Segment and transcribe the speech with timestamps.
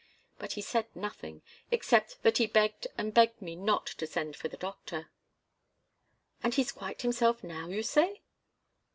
[0.39, 4.47] But he said nothing, except that he begged and begged me not to send for
[4.47, 5.11] the doctor."
[6.41, 8.23] "And he's quite himself now, you say?"